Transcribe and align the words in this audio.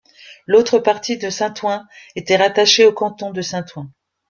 L'autre 0.47 0.79
partie 0.79 1.19
de 1.19 1.29
Saint-Ouen 1.29 1.85
était 2.15 2.35
rattachée 2.37 2.85
au 2.85 2.91
canton 2.91 3.29
de 3.29 3.43
Saint-Ouen. 3.43 3.91